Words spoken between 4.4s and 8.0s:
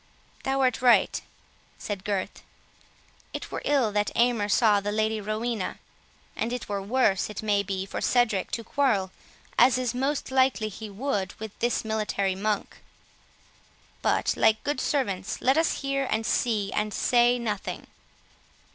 saw the Lady Rowena; and it were worse, it may be,